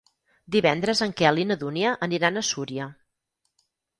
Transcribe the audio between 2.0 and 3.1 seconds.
aniran a Súria.